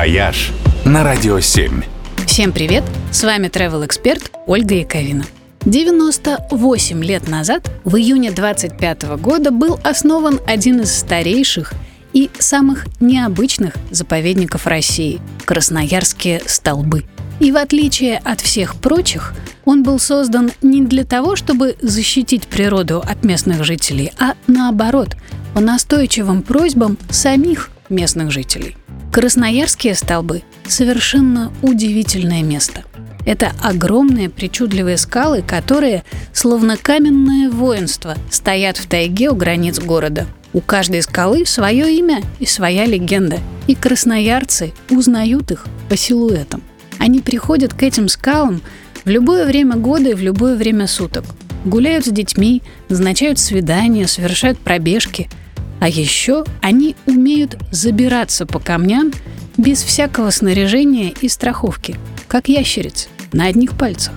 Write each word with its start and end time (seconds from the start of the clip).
«Вояж» 0.00 0.52
на 0.86 1.04
Радио 1.04 1.40
7. 1.40 1.82
Всем 2.26 2.52
привет! 2.52 2.84
С 3.12 3.22
вами 3.22 3.48
travel 3.48 3.84
эксперт 3.84 4.32
Ольга 4.46 4.76
Яковина. 4.76 5.26
98 5.66 7.04
лет 7.04 7.28
назад, 7.28 7.70
в 7.84 7.96
июне 7.96 8.30
25 8.30 9.02
года, 9.18 9.50
был 9.50 9.78
основан 9.84 10.40
один 10.46 10.80
из 10.80 10.96
старейших 10.96 11.74
и 12.14 12.30
самых 12.38 12.86
необычных 13.00 13.74
заповедников 13.90 14.66
России– 14.66 15.20
Красноярские 15.44 16.40
столбы. 16.46 17.04
И 17.38 17.52
в 17.52 17.58
отличие 17.58 18.22
от 18.24 18.40
всех 18.40 18.76
прочих, 18.76 19.34
он 19.66 19.82
был 19.82 19.98
создан 19.98 20.50
не 20.62 20.80
для 20.80 21.04
того, 21.04 21.36
чтобы 21.36 21.76
защитить 21.82 22.48
природу 22.48 23.04
от 23.06 23.22
местных 23.22 23.64
жителей, 23.64 24.12
а 24.18 24.32
наоборот, 24.46 25.14
по 25.52 25.60
настойчивым 25.60 26.40
просьбам 26.40 26.96
самих 27.10 27.68
местных 27.90 28.30
жителей. 28.30 28.78
Красноярские 29.12 29.96
столбы– 29.96 30.42
совершенно 30.68 31.52
удивительное 31.62 32.44
место. 32.44 32.84
Это 33.26 33.50
огромные 33.60 34.30
причудливые 34.30 34.96
скалы, 34.98 35.42
которые, 35.42 36.04
словно 36.32 36.76
каменное 36.76 37.50
воинство, 37.50 38.14
стоят 38.30 38.76
в 38.76 38.86
тайге 38.86 39.30
у 39.30 39.34
границ 39.34 39.80
города. 39.80 40.28
У 40.52 40.60
каждой 40.60 41.02
скалы 41.02 41.44
свое 41.44 41.92
имя 41.92 42.22
и 42.38 42.46
своя 42.46 42.86
легенда, 42.86 43.40
и 43.66 43.74
красноярцы 43.74 44.72
узнают 44.90 45.50
их 45.50 45.66
по 45.88 45.96
силуэтам. 45.96 46.62
Они 46.98 47.18
приходят 47.18 47.74
к 47.74 47.82
этим 47.82 48.08
скалам 48.08 48.62
в 49.04 49.08
любое 49.08 49.44
время 49.44 49.74
года 49.74 50.10
и 50.10 50.14
в 50.14 50.22
любое 50.22 50.54
время 50.54 50.86
суток. 50.86 51.24
Гуляют 51.64 52.06
с 52.06 52.10
детьми, 52.10 52.62
назначают 52.88 53.40
свидания, 53.40 54.06
совершают 54.06 54.60
пробежки– 54.60 55.28
а 55.80 55.88
еще 55.88 56.44
они 56.60 56.94
умеют 57.06 57.56
забираться 57.72 58.46
по 58.46 58.60
камням 58.60 59.12
без 59.56 59.82
всякого 59.82 60.30
снаряжения 60.30 61.12
и 61.20 61.28
страховки, 61.28 61.96
как 62.28 62.48
ящерицы, 62.48 63.08
на 63.32 63.46
одних 63.46 63.76
пальцах. 63.76 64.14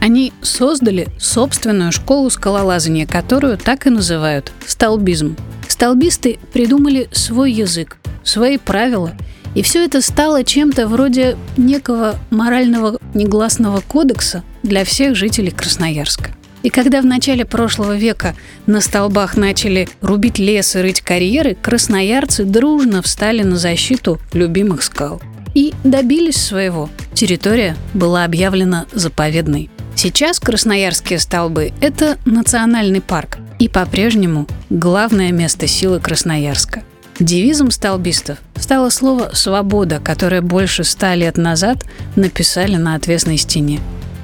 Они 0.00 0.32
создали 0.42 1.08
собственную 1.18 1.92
школу 1.92 2.28
скалолазания, 2.28 3.06
которую 3.06 3.56
так 3.56 3.86
и 3.86 3.90
называют– 3.90 4.52
столбизм. 4.66 5.36
Столбисты 5.68 6.38
придумали 6.52 7.08
свой 7.12 7.52
язык, 7.52 7.98
свои 8.24 8.58
правила, 8.58 9.12
и 9.54 9.62
все 9.62 9.84
это 9.84 10.00
стало 10.00 10.44
чем-то 10.44 10.88
вроде 10.88 11.36
некого 11.56 12.16
морального 12.30 12.98
негласного 13.14 13.80
кодекса 13.80 14.42
для 14.62 14.84
всех 14.84 15.14
жителей 15.14 15.50
Красноярска. 15.50 16.30
И 16.62 16.70
когда 16.70 17.00
в 17.00 17.06
начале 17.06 17.44
прошлого 17.44 17.96
века 17.96 18.34
на 18.66 18.80
столбах 18.80 19.36
начали 19.36 19.88
рубить 20.00 20.38
лес 20.38 20.76
и 20.76 20.80
рыть 20.80 21.00
карьеры, 21.00 21.56
красноярцы 21.60 22.44
дружно 22.44 23.02
встали 23.02 23.42
на 23.42 23.56
защиту 23.56 24.20
любимых 24.32 24.82
скал. 24.82 25.20
И 25.54 25.74
добились 25.84 26.36
своего. 26.36 26.88
Территория 27.14 27.76
была 27.94 28.24
объявлена 28.24 28.86
заповедной. 28.92 29.70
Сейчас 29.94 30.40
Красноярские 30.40 31.18
столбы– 31.18 31.72
это 31.80 32.16
национальный 32.24 33.00
парк 33.00 33.38
и 33.58 33.68
по-прежнему 33.68 34.46
главное 34.70 35.30
место 35.30 35.66
силы 35.66 36.00
Красноярска. 36.00 36.82
Девизом 37.20 37.70
столбистов 37.70 38.38
стало 38.56 38.88
слово 38.88 39.30
«свобода», 39.34 40.00
которое 40.00 40.40
больше 40.40 40.82
ста 40.82 41.14
лет 41.14 41.36
назад 41.36 41.84
написали 42.16 42.76
на 42.76 42.94
отвесной 42.94 43.36
стене. 43.36 43.80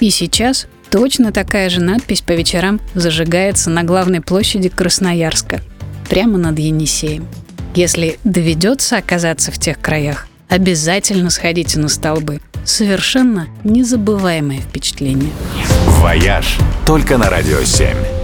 И 0.00 0.10
сейчас 0.10 0.66
Точно 0.90 1.30
такая 1.30 1.70
же 1.70 1.80
надпись 1.80 2.20
по 2.20 2.32
вечерам 2.32 2.80
зажигается 2.94 3.70
на 3.70 3.84
главной 3.84 4.20
площади 4.20 4.68
Красноярска, 4.68 5.60
прямо 6.08 6.36
над 6.36 6.58
Енисеем. 6.58 7.28
Если 7.76 8.18
доведется 8.24 8.96
оказаться 8.96 9.52
в 9.52 9.58
тех 9.58 9.80
краях, 9.80 10.26
обязательно 10.48 11.30
сходите 11.30 11.78
на 11.78 11.88
столбы. 11.88 12.40
Совершенно 12.64 13.46
незабываемое 13.62 14.60
впечатление. 14.60 15.30
«Вояж» 15.86 16.58
только 16.84 17.16
на 17.16 17.30
«Радио 17.30 17.60
7». 17.60 18.19